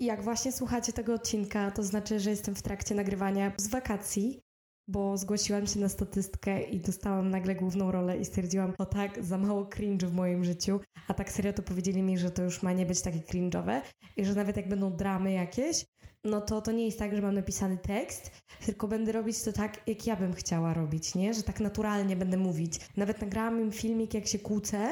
[0.00, 4.40] Jak właśnie słuchacie tego odcinka, to znaczy, że jestem w trakcie nagrywania z wakacji,
[4.88, 9.38] bo zgłosiłam się na statystkę i dostałam nagle główną rolę i stwierdziłam, o tak, za
[9.38, 12.72] mało cringe w moim życiu, a tak serio to powiedzieli mi, że to już ma
[12.72, 13.80] nie być takie cringe'owe
[14.16, 15.86] i że nawet jak będą dramy jakieś,
[16.24, 18.30] no to to nie jest tak, że mam napisany tekst,
[18.66, 21.34] tylko będę robić to tak, jak ja bym chciała robić, nie?
[21.34, 22.80] Że tak naturalnie będę mówić.
[22.96, 24.90] Nawet nagrałam im filmik, jak się kłócę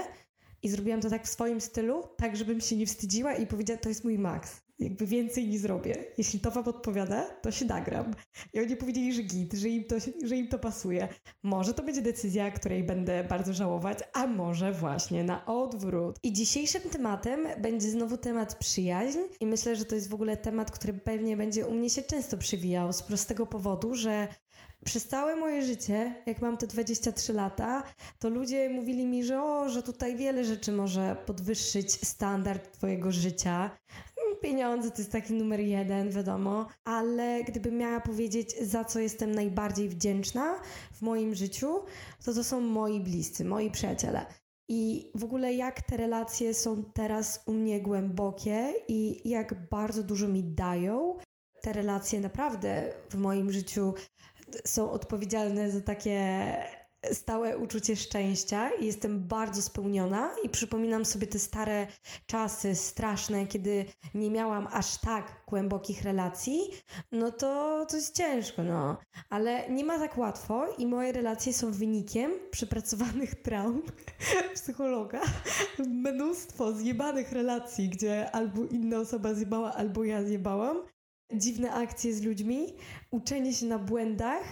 [0.62, 3.88] i zrobiłam to tak w swoim stylu, tak żebym się nie wstydziła i powiedziała, to
[3.88, 6.04] jest mój maks jakby więcej nie zrobię.
[6.18, 8.14] Jeśli to wam odpowiada, to się nagram.
[8.52, 11.08] I oni powiedzieli, że git, że im to, że im to pasuje.
[11.42, 16.18] Może to będzie decyzja, której będę bardzo żałować, a może właśnie na odwrót.
[16.22, 20.70] I dzisiejszym tematem będzie znowu temat przyjaźń i myślę, że to jest w ogóle temat,
[20.70, 24.28] który pewnie będzie u mnie się często przywijał z prostego powodu, że
[24.84, 27.82] przez całe moje życie, jak mam te 23 lata,
[28.18, 33.70] to ludzie mówili mi, że o, że tutaj wiele rzeczy może podwyższyć standard twojego życia.
[34.42, 39.88] Pieniądze to jest taki numer jeden, wiadomo, ale gdybym miała powiedzieć, za co jestem najbardziej
[39.88, 40.60] wdzięczna
[40.92, 41.80] w moim życiu,
[42.24, 44.26] to to są moi bliscy, moi przyjaciele.
[44.68, 50.28] I w ogóle jak te relacje są teraz u mnie głębokie i jak bardzo dużo
[50.28, 51.18] mi dają.
[51.62, 53.94] Te relacje naprawdę w moim życiu
[54.64, 56.56] są odpowiedzialne za takie
[57.12, 61.86] stałe uczucie szczęścia i jestem bardzo spełniona i przypominam sobie te stare
[62.26, 66.60] czasy straszne, kiedy nie miałam aż tak głębokich relacji,
[67.12, 68.96] no to to jest ciężko, no.
[69.30, 73.82] Ale nie ma tak łatwo i moje relacje są wynikiem przepracowanych traum
[74.54, 75.20] psychologa.
[75.78, 80.82] Mnóstwo zjebanych relacji, gdzie albo inna osoba zjebała, albo ja zjebałam
[81.34, 82.66] dziwne akcje z ludźmi,
[83.10, 84.44] uczenie się na błędach,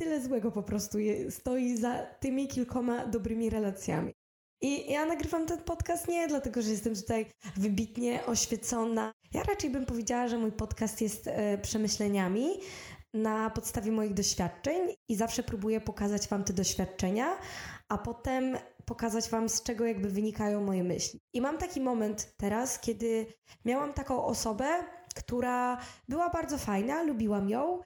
[0.00, 0.98] tyle złego po prostu
[1.30, 4.12] stoi za tymi kilkoma dobrymi relacjami.
[4.62, 9.12] I ja nagrywam ten podcast nie dlatego, że jestem tutaj wybitnie oświecona.
[9.34, 12.48] Ja raczej bym powiedziała, że mój podcast jest e, przemyśleniami
[13.14, 17.36] na podstawie moich doświadczeń i zawsze próbuję pokazać Wam te doświadczenia,
[17.88, 21.20] a potem pokazać Wam, z czego jakby wynikają moje myśli.
[21.32, 23.26] I mam taki moment teraz, kiedy
[23.64, 24.84] miałam taką osobę,
[25.14, 25.78] która
[26.08, 27.80] była bardzo fajna, lubiłam ją,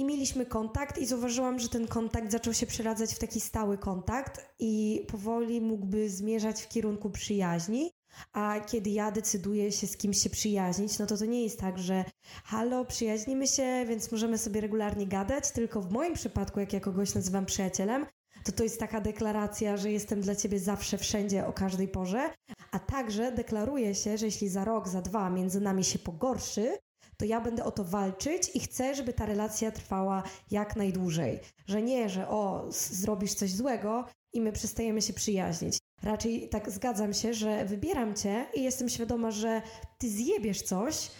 [0.00, 4.54] i mieliśmy kontakt i zauważyłam, że ten kontakt zaczął się przeradzać w taki stały kontakt
[4.58, 7.92] i powoli mógłby zmierzać w kierunku przyjaźni.
[8.32, 11.78] A kiedy ja decyduję się z kimś się przyjaźnić, no to to nie jest tak,
[11.78, 12.04] że
[12.44, 17.14] halo, przyjaźnimy się, więc możemy sobie regularnie gadać, tylko w moim przypadku, jak ja kogoś
[17.14, 18.06] nazywam przyjacielem,
[18.44, 22.30] to to jest taka deklaracja, że jestem dla ciebie zawsze, wszędzie, o każdej porze,
[22.70, 26.78] a także deklaruję się, że jeśli za rok, za dwa między nami się pogorszy,
[27.20, 31.40] to ja będę o to walczyć i chcę, żeby ta relacja trwała jak najdłużej.
[31.66, 35.78] Że nie, że o, zrobisz coś złego i my przestajemy się przyjaźnić.
[36.02, 39.62] Raczej tak zgadzam się, że wybieram cię i jestem świadoma, że
[39.98, 41.10] ty zjebiesz coś,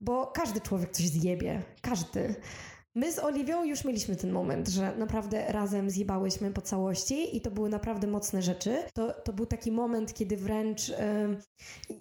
[0.00, 1.62] bo każdy człowiek coś zjebie.
[1.82, 2.34] Każdy.
[2.96, 7.50] My z Oliwią już mieliśmy ten moment, że naprawdę razem zjebałyśmy po całości i to
[7.50, 8.82] były naprawdę mocne rzeczy.
[8.94, 10.96] To, to był taki moment, kiedy wręcz yy,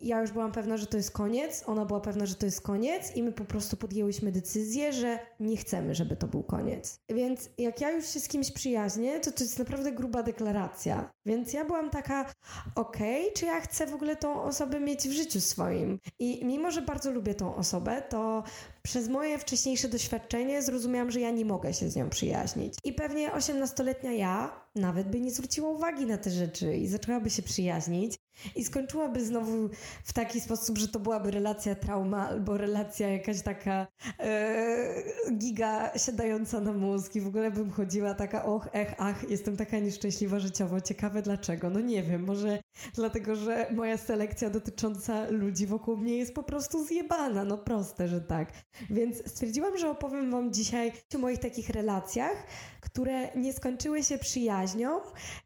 [0.02, 3.16] ja już byłam pewna, że to jest koniec, ona była pewna, że to jest koniec
[3.16, 7.00] i my po prostu podjęłyśmy decyzję, że nie chcemy, żeby to był koniec.
[7.10, 11.12] Więc jak ja już się z kimś przyjaźnię, to to jest naprawdę gruba deklaracja.
[11.26, 12.32] Więc ja byłam taka,
[12.76, 16.00] okej, okay, czy ja chcę w ogóle tą osobę mieć w życiu swoim?
[16.20, 18.44] I mimo, że bardzo lubię tą osobę, to
[18.86, 22.74] przez moje wcześniejsze doświadczenie zrozumiałam, że ja nie mogę się z nią przyjaźnić.
[22.84, 27.44] I pewnie 18-letnia ja nawet by nie zwróciła uwagi na te rzeczy i zaczęłaby się
[27.44, 28.20] przyjaźnić
[28.56, 29.70] i skończyłaby znowu
[30.04, 33.88] w taki sposób, że to byłaby relacja trauma albo relacja jakaś taka
[34.20, 35.04] e,
[35.38, 39.80] giga siadająca na mózg i w ogóle bym chodziła taka och, ech, ach, jestem taka
[39.80, 40.82] nieszczęśliwa życiowo.
[40.82, 41.70] Ciekawe dlaczego?
[41.70, 42.60] No nie wiem, może
[42.94, 48.22] dlatego, że moja selekcja dotycząca ludzi wokół mnie jest po prostu zjebana, no proste, że
[48.22, 48.52] tak.
[48.90, 52.44] Więc stwierdziłam, że opowiem wam dzisiaj o moich takich relacjach,
[52.82, 54.65] które nie skończyły się przyjaźnią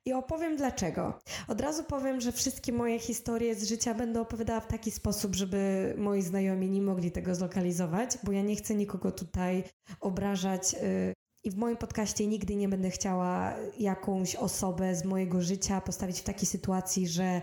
[0.05, 1.19] i opowiem dlaczego.
[1.47, 5.93] Od razu powiem, że wszystkie moje historie z życia będę opowiadała w taki sposób, żeby
[5.97, 9.63] moi znajomi nie mogli tego zlokalizować, bo ja nie chcę nikogo tutaj
[9.99, 10.73] obrażać.
[10.73, 11.13] Y,
[11.43, 16.23] I w moim podcaście nigdy nie będę chciała jakąś osobę z mojego życia postawić w
[16.23, 17.41] takiej sytuacji, że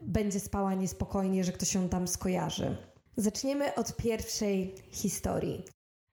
[0.00, 2.76] będzie spała niespokojnie, że ktoś się tam skojarzy.
[3.16, 5.64] Zaczniemy od pierwszej historii.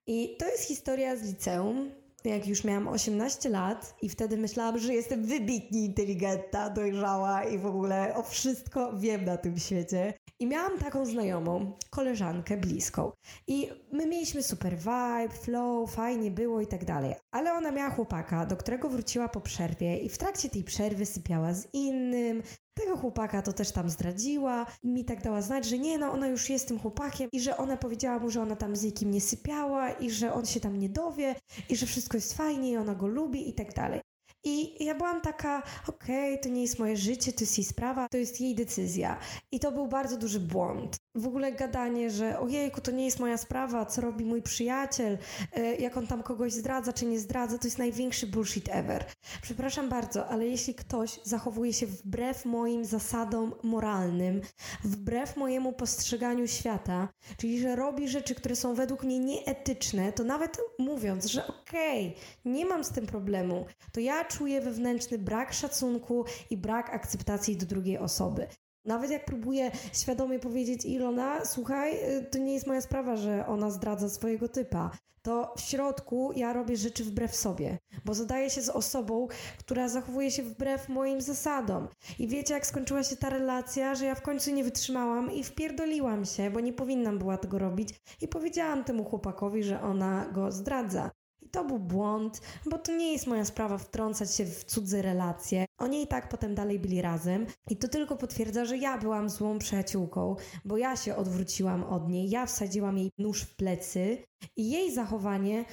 [0.08, 1.92] I to jest historia z liceum
[2.30, 7.66] jak już miałam 18 lat i wtedy myślałam, że jestem wybitnie inteligentna, dojrzała i w
[7.66, 10.14] ogóle o wszystko wiem na tym świecie.
[10.40, 13.12] I miałam taką znajomą, koleżankę bliską.
[13.48, 17.16] I my mieliśmy super vibe, flow, fajnie było i tak dalej.
[17.32, 21.54] Ale ona miała chłopaka, do którego wróciła po przerwie i w trakcie tej przerwy sypiała
[21.54, 22.44] z innym,
[22.76, 26.50] Tego chłopaka to też tam zdradziła, mi tak dała znać, że nie, no ona już
[26.50, 29.92] jest tym chłopakiem i że ona powiedziała mu, że ona tam z nikim nie sypiała
[29.92, 31.36] i że on się tam nie dowie
[31.70, 34.02] i że wszystko jest fajnie i ona go lubi i tak dalej.
[34.46, 38.10] I ja byłam taka, okej, okay, to nie jest moje życie, to jest jej sprawa,
[38.10, 39.20] to jest jej decyzja.
[39.52, 40.98] I to był bardzo duży błąd.
[41.16, 45.18] W ogóle gadanie, że ojejku, to nie jest moja sprawa, co robi mój przyjaciel,
[45.54, 49.06] e, jak on tam kogoś zdradza czy nie zdradza, to jest największy bullshit ever.
[49.42, 54.42] Przepraszam bardzo, ale jeśli ktoś zachowuje się wbrew moim zasadom moralnym,
[54.84, 60.58] wbrew mojemu postrzeganiu świata, czyli że robi rzeczy, które są według mnie nieetyczne, to nawet
[60.80, 66.26] mówiąc, że okej, okay, nie mam z tym problemu, to ja czuję wewnętrzny brak szacunku
[66.50, 68.48] i brak akceptacji do drugiej osoby.
[68.86, 73.72] Nawet jak próbuję świadomie powiedzieć Ilona, słuchaj, y, to nie jest moja sprawa, że ona
[73.72, 74.92] zdradza swojego typa.
[75.22, 79.28] To w środku ja robię rzeczy wbrew sobie, bo zadaję się z osobą,
[79.60, 81.88] która zachowuje się wbrew moim zasadom.
[82.20, 86.26] I wiecie, jak skończyła się ta relacja, że ja w końcu nie wytrzymałam i wpierdoliłam
[86.26, 87.90] się, bo nie powinnam była tego robić
[88.22, 91.12] i powiedziałam temu chłopakowi, że ona go zdradza.
[91.46, 95.66] I to był błąd, bo to nie jest moja sprawa wtrącać się w cudze relacje.
[95.78, 99.60] Oni i tak potem dalej byli razem i to tylko potwierdza, że ja byłam złą
[99.60, 104.18] przyjaciółką, bo ja się odwróciłam od niej, ja wsadziłam jej nóż w plecy
[104.56, 105.66] i jej zachowanie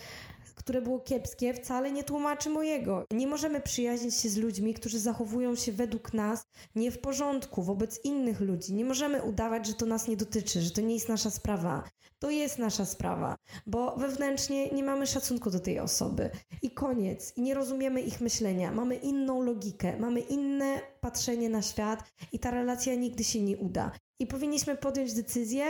[0.63, 3.05] które było kiepskie, wcale nie tłumaczy mojego.
[3.11, 8.05] Nie możemy przyjaźnić się z ludźmi, którzy zachowują się według nas nie w porządku wobec
[8.05, 8.75] innych ludzi.
[8.75, 11.85] Nie możemy udawać, że to nas nie dotyczy, że to nie jest nasza sprawa.
[12.19, 13.37] To jest nasza sprawa,
[13.67, 16.31] bo wewnętrznie nie mamy szacunku do tej osoby.
[16.63, 17.33] I koniec.
[17.37, 18.73] I nie rozumiemy ich myślenia.
[18.73, 23.93] Mamy inną logikę, mamy inne patrzenie na świat i ta relacja nigdy się nie uda.
[24.19, 25.65] I powinniśmy podjąć decyzję,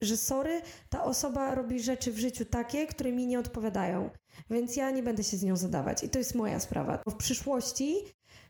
[0.00, 4.10] że sorry, ta osoba robi rzeczy w życiu takie, które mi nie odpowiadają,
[4.50, 7.02] więc ja nie będę się z nią zadawać i to jest moja sprawa.
[7.08, 7.94] W przyszłości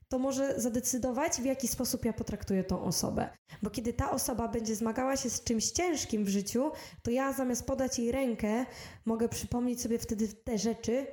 [0.09, 3.29] to może zadecydować, w jaki sposób ja potraktuję tą osobę.
[3.63, 6.71] Bo kiedy ta osoba będzie zmagała się z czymś ciężkim w życiu,
[7.03, 8.67] to ja zamiast podać jej rękę,
[9.05, 11.07] mogę przypomnieć sobie wtedy te rzeczy,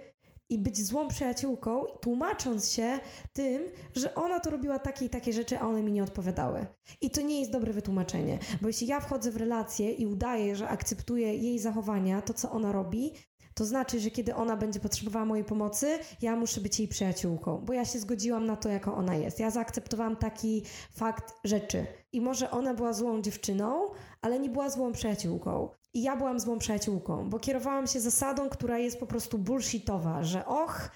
[0.54, 3.00] i być złą przyjaciółką, tłumacząc się
[3.34, 3.64] tym,
[3.96, 6.66] że ona to robiła takie i takie rzeczy, a one mi nie odpowiadały.
[7.02, 10.68] I to nie jest dobre wytłumaczenie, bo jeśli ja wchodzę w relację i udaję, że
[10.68, 13.14] akceptuję jej zachowania, to co ona robi,
[13.54, 17.74] to znaczy, że kiedy ona będzie potrzebowała mojej pomocy, ja muszę być jej przyjaciółką, bo
[17.74, 19.40] ja się zgodziłam na to, jaka ona jest.
[19.40, 21.86] Ja zaakceptowałam taki fakt rzeczy.
[22.12, 23.90] I może ona była złą dziewczyną,
[24.22, 25.70] ale nie była złą przyjaciółką.
[25.94, 30.46] I ja byłam złą przyjaciółką, bo kierowałam się zasadą, która jest po prostu bullshitowa, że
[30.46, 30.90] och,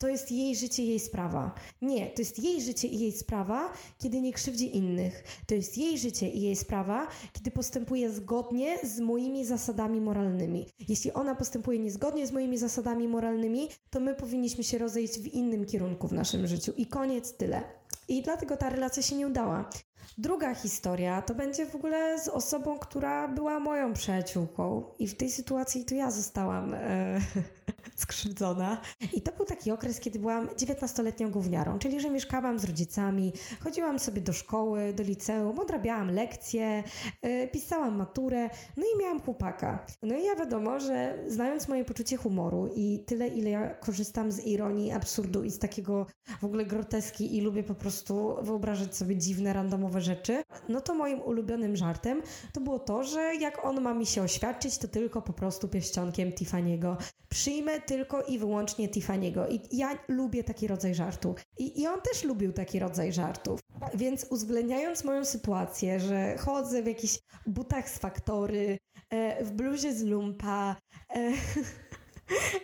[0.00, 1.54] to jest jej życie, jej sprawa.
[1.82, 5.24] Nie, to jest jej życie i jej sprawa, kiedy nie krzywdzi innych.
[5.46, 10.66] To jest jej życie i jej sprawa, kiedy postępuje zgodnie z moimi zasadami moralnymi.
[10.88, 15.66] Jeśli ona postępuje niezgodnie z moimi zasadami moralnymi, to my powinniśmy się rozejść w innym
[15.66, 16.72] kierunku w naszym życiu.
[16.76, 17.62] I koniec, tyle.
[18.08, 19.70] I dlatego ta relacja się nie udała.
[20.18, 25.30] Druga historia to będzie w ogóle z osobą, która była moją przyjaciółką, i w tej
[25.30, 27.20] sytuacji to ja zostałam e,
[27.96, 28.80] skrzywdzona.
[29.12, 33.98] I to był taki okres, kiedy byłam 19-letnią gówniarą, czyli że mieszkałam z rodzicami, chodziłam
[33.98, 36.84] sobie do szkoły, do liceum, odrabiałam lekcje,
[37.22, 39.86] e, pisałam maturę, no i miałam chłopaka.
[40.02, 44.46] No i ja wiadomo, że znając moje poczucie humoru i tyle, ile ja korzystam z
[44.46, 46.06] ironii, absurdu i z takiego
[46.40, 51.20] w ogóle groteski i lubię po prostu wyobrażać sobie dziwne, randomowe rzeczy, no to moim
[51.20, 52.22] ulubionym żartem
[52.52, 56.30] to było to, że jak on ma mi się oświadczyć, to tylko po prostu pierścionkiem
[56.30, 56.96] Tiffany'ego.
[57.28, 59.46] Przyjmę tylko i wyłącznie Tiffany'ego.
[59.50, 61.34] I ja lubię taki rodzaj żartu.
[61.58, 63.60] I, I on też lubił taki rodzaj żartów.
[63.94, 68.78] Więc uwzględniając moją sytuację, że chodzę w jakichś butach z faktory,
[69.10, 70.76] e, w bluzie z lumpa,
[71.16, 71.32] e,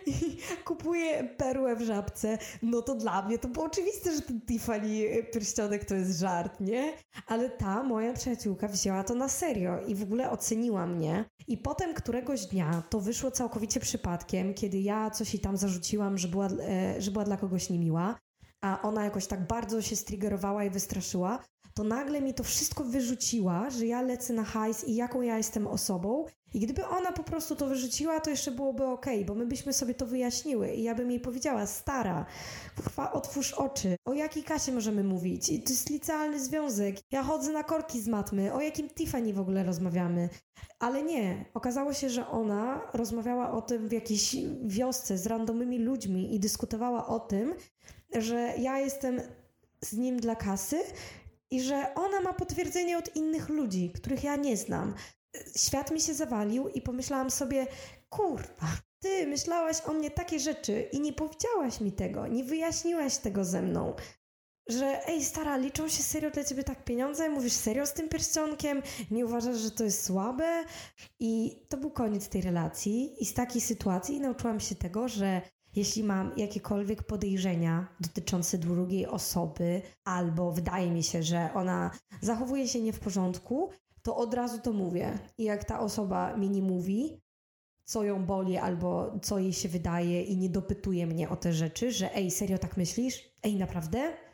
[0.05, 5.23] i kupuję perłę w żabce, no to dla mnie to było oczywiste, że ten Tiffany
[5.33, 6.93] pierścionek to jest żart, nie?
[7.27, 11.25] Ale ta moja przyjaciółka wzięła to na serio i w ogóle oceniła mnie.
[11.47, 16.27] I potem któregoś dnia to wyszło całkowicie przypadkiem, kiedy ja coś jej tam zarzuciłam, że
[16.27, 18.19] była, e, że była dla kogoś niemiła,
[18.61, 21.43] a ona jakoś tak bardzo się striggerowała i wystraszyła,
[21.77, 25.67] to nagle mi to wszystko wyrzuciła, że ja lecę na hajs i jaką ja jestem
[25.67, 26.25] osobą.
[26.53, 29.93] I gdyby ona po prostu to wyrzuciła, to jeszcze byłoby ok, bo my byśmy sobie
[29.93, 32.25] to wyjaśniły i ja bym jej powiedziała, stara,
[32.75, 35.49] kurwa, otwórz oczy, o jakiej kasie możemy mówić?
[35.49, 39.39] I to jest licealny związek, ja chodzę na korki z matmy, o jakim Tiffany w
[39.39, 40.29] ogóle rozmawiamy?
[40.79, 46.35] Ale nie, okazało się, że ona rozmawiała o tym w jakiejś wiosce z randomymi ludźmi
[46.35, 47.53] i dyskutowała o tym,
[48.15, 49.21] że ja jestem
[49.81, 50.77] z nim dla kasy
[51.51, 54.95] i że ona ma potwierdzenie od innych ludzi, których ja nie znam.
[55.57, 57.67] Świat mi się zawalił i pomyślałam sobie,
[58.09, 58.67] kurwa,
[58.99, 63.61] ty myślałaś o mnie takie rzeczy i nie powiedziałaś mi tego, nie wyjaśniłaś tego ze
[63.61, 63.95] mną.
[64.69, 67.29] że ej stara, liczą się serio dla ciebie tak pieniądze?
[67.29, 68.81] Mówisz serio z tym pierścionkiem?
[69.11, 70.63] Nie uważasz, że to jest słabe?
[71.19, 75.41] I to był koniec tej relacji i z takiej sytuacji nauczyłam się tego, że
[75.75, 82.81] jeśli mam jakiekolwiek podejrzenia dotyczące drugiej osoby, albo wydaje mi się, że ona zachowuje się
[82.81, 83.69] nie w porządku,
[84.01, 85.19] to od razu to mówię.
[85.37, 87.21] I jak ta osoba mi nie mówi,
[87.83, 91.91] co ją boli albo co jej się wydaje i nie dopytuje mnie o te rzeczy,
[91.91, 93.31] że ej, serio tak myślisz?
[93.43, 94.26] Ej, naprawdę?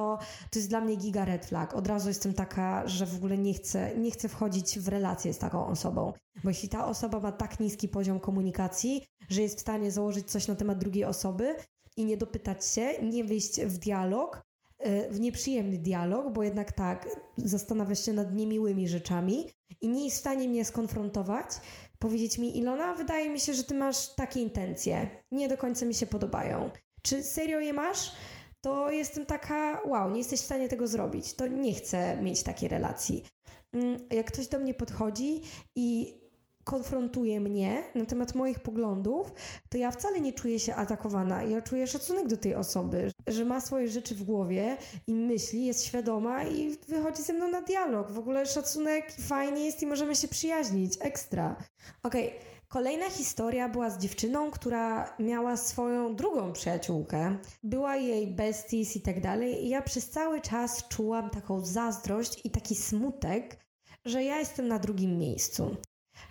[0.00, 0.18] To,
[0.50, 1.74] to jest dla mnie giga red flag.
[1.74, 5.38] Od razu jestem taka, że w ogóle nie chcę, nie chcę wchodzić w relację z
[5.38, 6.12] taką osobą.
[6.44, 10.48] Bo jeśli ta osoba ma tak niski poziom komunikacji, że jest w stanie założyć coś
[10.48, 11.54] na temat drugiej osoby
[11.96, 14.42] i nie dopytać się, nie wyjść w dialog,
[14.86, 20.16] y, w nieprzyjemny dialog, bo jednak tak, zastanawia się nad niemiłymi rzeczami i nie jest
[20.16, 21.46] w stanie mnie skonfrontować,
[21.98, 25.94] powiedzieć mi, Ilona, wydaje mi się, że ty masz takie intencje, nie do końca mi
[25.94, 26.70] się podobają.
[27.02, 28.12] Czy serio je masz?
[28.60, 32.68] To jestem taka, wow, nie jesteś w stanie tego zrobić, to nie chcę mieć takiej
[32.68, 33.24] relacji.
[33.72, 35.42] Mm, jak ktoś do mnie podchodzi
[35.76, 36.20] i
[36.64, 39.32] konfrontuje mnie na temat moich poglądów,
[39.68, 41.42] to ja wcale nie czuję się atakowana.
[41.42, 44.76] Ja czuję szacunek do tej osoby, że ma swoje rzeczy w głowie
[45.06, 48.10] i myśli, jest świadoma i wychodzi ze mną na dialog.
[48.10, 50.94] W ogóle szacunek fajnie jest i możemy się przyjaźnić.
[51.00, 51.56] Ekstra.
[52.02, 52.28] Okej.
[52.28, 52.59] Okay.
[52.72, 57.38] Kolejna historia była z dziewczyną, która miała swoją drugą przyjaciółkę.
[57.62, 59.64] Była jej besties i tak dalej.
[59.64, 63.66] I ja przez cały czas czułam taką zazdrość i taki smutek,
[64.04, 65.76] że ja jestem na drugim miejscu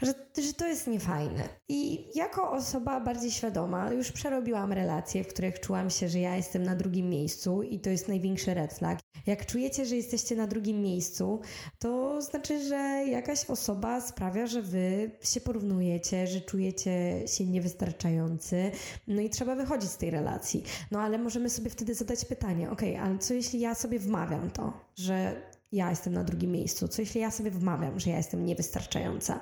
[0.01, 1.50] że, że to jest niefajne.
[1.69, 6.63] I jako osoba bardziej świadoma, już przerobiłam relacje, w których czułam się, że ja jestem
[6.63, 9.00] na drugim miejscu i to jest największy red flag.
[9.27, 11.41] Jak czujecie, że jesteście na drugim miejscu,
[11.79, 12.75] to znaczy, że
[13.08, 18.72] jakaś osoba sprawia, że wy się porównujecie, że czujecie się niewystarczający,
[19.08, 20.63] no i trzeba wychodzić z tej relacji.
[20.91, 24.74] No ale możemy sobie wtedy zadać pytanie, ok, ale co jeśli ja sobie wmawiam to,
[24.96, 25.41] że
[25.72, 26.88] ja jestem na drugim miejscu?
[26.88, 29.39] Co jeśli ja sobie wmawiam, że ja jestem niewystarczająca?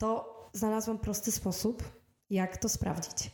[0.00, 1.82] To znalazłam prosty sposób,
[2.30, 3.30] jak to sprawdzić.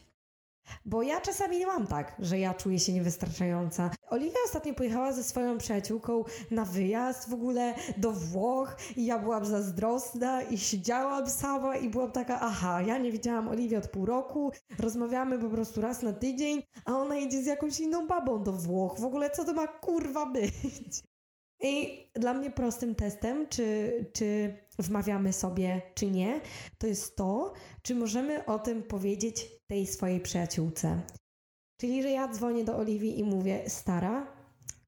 [0.84, 3.90] Bo ja czasami nie mam tak, że ja czuję się niewystarczająca.
[4.08, 9.44] Oliwia ostatnio pojechała ze swoją przyjaciółką na wyjazd w ogóle do Włoch i ja byłam
[9.44, 14.52] zazdrosna i siedziałam sama i byłam taka, aha, ja nie widziałam Oliwii od pół roku,
[14.78, 19.00] rozmawiamy po prostu raz na tydzień, a ona idzie z jakąś inną babą do Włoch.
[19.00, 21.02] W ogóle co to ma kurwa być?
[21.62, 26.40] I dla mnie prostym testem, czy, czy wmawiamy sobie, czy nie,
[26.78, 27.52] to jest to,
[27.82, 31.02] czy możemy o tym powiedzieć tej swojej przyjaciółce.
[31.80, 34.36] Czyli, że ja dzwonię do Oliwii i mówię, stara,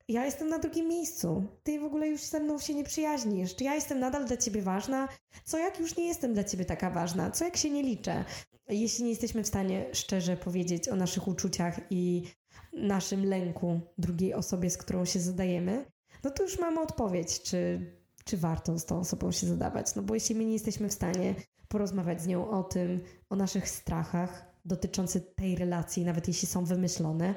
[0.09, 1.45] ja jestem na drugim miejscu.
[1.63, 3.57] Ty w ogóle już ze mną się nie przyjaźnisz.
[3.57, 5.09] Czy ja jestem nadal dla ciebie ważna?
[5.45, 7.31] Co jak już nie jestem dla ciebie taka ważna?
[7.31, 8.25] Co jak się nie liczę?
[8.69, 12.25] Jeśli nie jesteśmy w stanie szczerze powiedzieć o naszych uczuciach i
[12.73, 15.85] naszym lęku drugiej osobie, z którą się zadajemy,
[16.25, 17.81] no to już mamy odpowiedź, czy,
[18.29, 19.95] czy warto z tą osobą się zadawać.
[19.95, 21.35] No bo jeśli my nie jesteśmy w stanie
[21.69, 27.35] porozmawiać z nią o tym, o naszych strachach dotyczących tej relacji, nawet jeśli są wymyślone,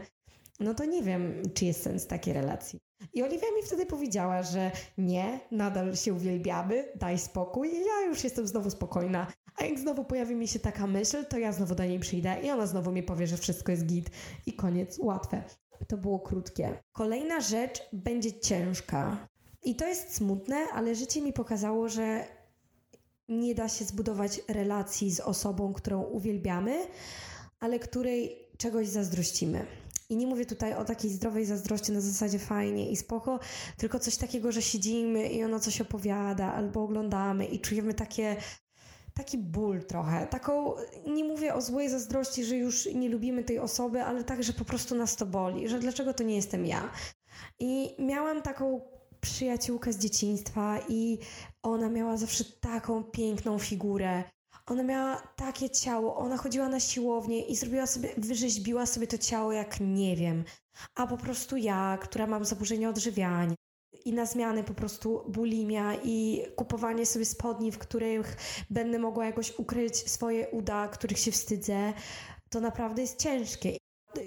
[0.59, 2.79] no to nie wiem, czy jest sens takiej relacji.
[3.13, 7.71] I Oliwia mi wtedy powiedziała, że nie, nadal się uwielbiamy, daj spokój.
[7.73, 9.27] Ja już jestem znowu spokojna.
[9.55, 12.51] A jak znowu pojawi mi się taka myśl, to ja znowu do niej przyjdę i
[12.51, 14.09] ona znowu mi powie, że wszystko jest git
[14.45, 15.43] i koniec, łatwe.
[15.87, 16.83] To było krótkie.
[16.91, 19.27] Kolejna rzecz będzie ciężka.
[19.63, 22.27] I to jest smutne, ale życie mi pokazało, że
[23.29, 26.87] nie da się zbudować relacji z osobą, którą uwielbiamy,
[27.59, 29.65] ale której czegoś zazdrościmy.
[30.09, 33.39] I nie mówię tutaj o takiej zdrowej zazdrości na zasadzie fajnie i spoko,
[33.77, 38.35] tylko coś takiego, że siedzimy i ona coś opowiada albo oglądamy i czujemy takie
[39.13, 40.27] taki ból trochę.
[40.27, 40.73] Taką,
[41.07, 44.65] nie mówię o złej zazdrości, że już nie lubimy tej osoby, ale tak, że po
[44.65, 46.91] prostu nas to boli, że dlaczego to nie jestem ja.
[47.59, 48.81] I miałam taką
[49.21, 51.19] przyjaciółkę z dzieciństwa i
[51.63, 54.23] ona miała zawsze taką piękną figurę.
[54.65, 59.51] Ona miała takie ciało, ona chodziła na siłownię i zrobiła sobie, wyrzeźbiła sobie to ciało
[59.51, 60.43] jak nie wiem.
[60.95, 63.55] A po prostu ja, która mam zaburzenia odżywiania,
[64.05, 68.37] i na zmiany po prostu bulimia i kupowanie sobie spodni, w których
[68.69, 71.93] będę mogła jakoś ukryć swoje uda, których się wstydzę,
[72.49, 73.80] to naprawdę jest ciężkie.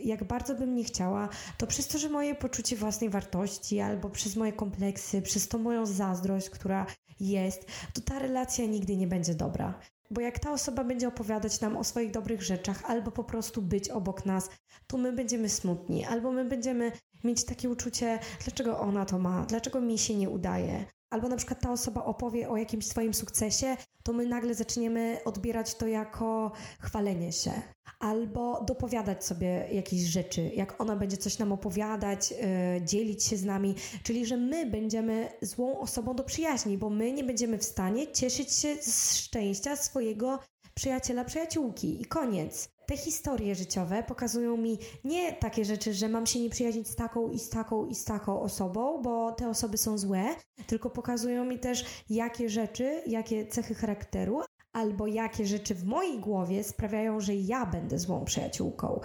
[0.04, 4.36] Jak bardzo bym nie chciała, to przez to, że moje poczucie własnej wartości, albo przez
[4.36, 6.86] moje kompleksy, przez tą moją zazdrość, która
[7.20, 9.80] jest, to ta relacja nigdy nie będzie dobra.
[10.10, 13.88] Bo jak ta osoba będzie opowiadać nam o swoich dobrych rzeczach, albo po prostu być
[13.88, 14.50] obok nas,
[14.86, 16.92] to my będziemy smutni, albo my będziemy
[17.24, 20.84] mieć takie uczucie, dlaczego ona to ma, dlaczego mi się nie udaje.
[21.14, 25.74] Albo na przykład ta osoba opowie o jakimś swoim sukcesie, to my nagle zaczniemy odbierać
[25.74, 27.52] to jako chwalenie się,
[28.00, 32.36] albo dopowiadać sobie jakieś rzeczy, jak ona będzie coś nam opowiadać, yy,
[32.84, 37.24] dzielić się z nami, czyli że my będziemy złą osobą do przyjaźni, bo my nie
[37.24, 40.38] będziemy w stanie cieszyć się z szczęścia swojego
[40.74, 42.02] przyjaciela, przyjaciółki.
[42.02, 42.73] I koniec.
[42.86, 47.30] Te historie życiowe pokazują mi nie takie rzeczy, że mam się nie przyjaźnić z taką
[47.30, 50.24] i z taką i z taką osobą, bo te osoby są złe,
[50.66, 54.40] tylko pokazują mi też, jakie rzeczy, jakie cechy charakteru
[54.72, 59.00] albo jakie rzeczy w mojej głowie sprawiają, że ja będę złą przyjaciółką,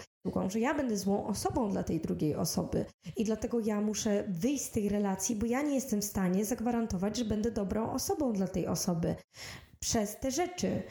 [0.48, 2.86] że ja będę złą osobą dla tej drugiej osoby.
[3.18, 7.18] I dlatego ja muszę wyjść z tej relacji, bo ja nie jestem w stanie zagwarantować,
[7.18, 9.16] że będę dobrą osobą dla tej osoby
[9.80, 10.84] przez te rzeczy.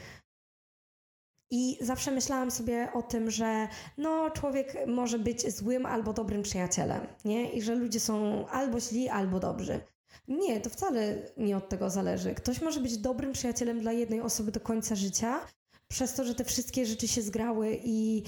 [1.51, 7.07] I zawsze myślałam sobie o tym, że no, człowiek może być złym albo dobrym przyjacielem,
[7.25, 7.53] nie?
[7.53, 9.81] I że ludzie są albo źli, albo dobrzy.
[10.29, 12.35] Nie, to wcale nie od tego zależy.
[12.35, 15.41] Ktoś może być dobrym przyjacielem dla jednej osoby do końca życia,
[15.89, 18.23] przez to, że te wszystkie rzeczy się zgrały i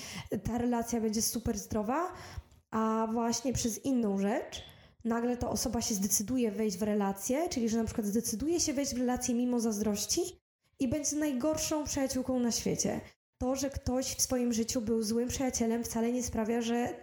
[0.45, 2.13] ta relacja będzie super zdrowa,
[2.71, 4.63] a właśnie przez inną rzecz
[5.05, 8.95] nagle ta osoba się zdecyduje wejść w relację, czyli że na przykład zdecyduje się wejść
[8.95, 10.40] w relację mimo zazdrości
[10.81, 13.01] i będzie najgorszą przyjaciółką na świecie.
[13.39, 16.95] To, że ktoś w swoim życiu był złym przyjacielem, wcale nie sprawia, że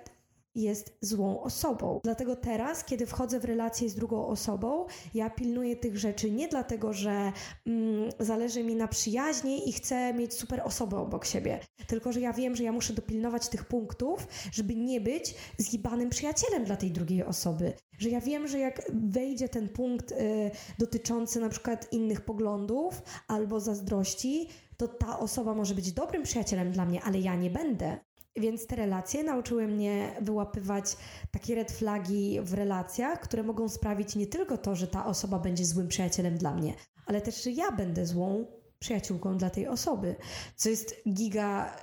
[0.57, 1.99] jest złą osobą.
[2.03, 6.93] Dlatego teraz, kiedy wchodzę w relację z drugą osobą, ja pilnuję tych rzeczy nie dlatego,
[6.93, 7.31] że
[7.67, 12.33] mm, zależy mi na przyjaźni i chcę mieć super osobę obok siebie, tylko że ja
[12.33, 17.23] wiem, że ja muszę dopilnować tych punktów, żeby nie być zgibanym przyjacielem dla tej drugiej
[17.23, 17.73] osoby.
[17.99, 20.15] Że ja wiem, że jak wejdzie ten punkt y,
[20.79, 26.85] dotyczący na przykład innych poglądów albo zazdrości, to ta osoba może być dobrym przyjacielem dla
[26.85, 27.97] mnie, ale ja nie będę.
[28.38, 30.98] Więc te relacje nauczyły mnie wyłapywać
[31.32, 35.65] takie red flagi w relacjach, które mogą sprawić nie tylko to, że ta osoba będzie
[35.65, 36.74] złym przyjacielem dla mnie,
[37.06, 38.46] ale też, że ja będę złą
[38.79, 40.15] przyjaciółką dla tej osoby.
[40.56, 41.75] Co jest giga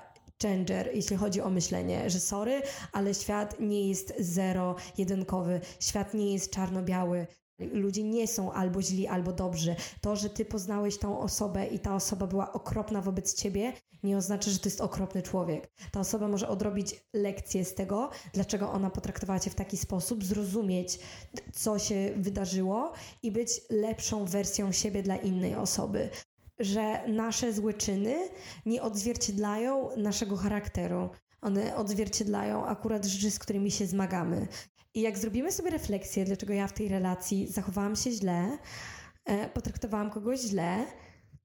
[0.43, 6.51] changer, jeśli chodzi o myślenie, że sorry, ale świat nie jest zero-jedynkowy, świat nie jest
[6.51, 7.27] czarno-biały,
[7.59, 9.77] Ludzie nie są albo źli, albo dobrzy.
[10.01, 14.51] To, że ty poznałeś tą osobę i ta osoba była okropna wobec ciebie, nie oznacza,
[14.51, 15.71] że to jest okropny człowiek.
[15.93, 20.99] Ta osoba może odrobić lekcję z tego, dlaczego ona potraktowała cię w taki sposób, zrozumieć,
[21.53, 26.11] co się wydarzyło i być lepszą wersją siebie dla innej osoby.
[26.59, 28.29] Że nasze złe czyny
[28.67, 31.11] nie odzwierciedlają naszego charakteru.
[31.45, 34.49] One odzwierciedlają akurat rzeczy, z którymi się zmagamy.
[34.95, 38.59] I jak zrobimy sobie refleksję, dlaczego ja w tej relacji zachowałam się źle,
[39.25, 40.87] e, potraktowałam kogoś źle,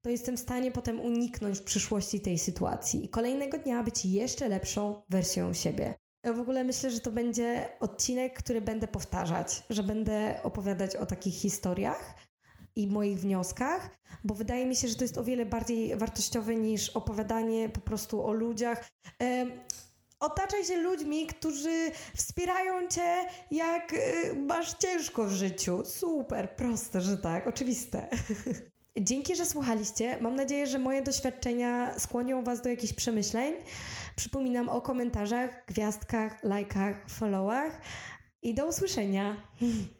[0.02, 4.48] to jestem w stanie potem uniknąć w przyszłości tej sytuacji i kolejnego dnia być jeszcze
[4.48, 5.94] lepszą wersją siebie.
[6.24, 11.06] Ja w ogóle myślę, że to będzie odcinek, który będę powtarzać, że będę opowiadać o
[11.06, 12.14] takich historiach
[12.76, 13.90] i moich wnioskach,
[14.24, 18.24] bo wydaje mi się, że to jest o wiele bardziej wartościowe niż opowiadanie po prostu
[18.24, 18.88] o ludziach.
[20.20, 25.82] Otaczaj się ludźmi, którzy wspierają cię, jak y, masz ciężko w życiu.
[25.84, 28.08] Super, proste, że tak, oczywiste.
[29.00, 30.18] Dzięki, że słuchaliście.
[30.20, 33.54] Mam nadzieję, że moje doświadczenia skłonią Was do jakichś przemyśleń.
[34.16, 37.80] Przypominam o komentarzach, gwiazdkach, lajkach, followach
[38.42, 39.36] i do usłyszenia.